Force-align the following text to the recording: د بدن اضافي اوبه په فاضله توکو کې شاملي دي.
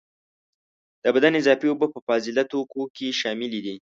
د 1.03 1.05
بدن 1.15 1.33
اضافي 1.41 1.67
اوبه 1.69 1.87
په 1.93 1.99
فاضله 2.07 2.43
توکو 2.51 2.81
کې 2.95 3.17
شاملي 3.19 3.59
دي. 3.65 3.75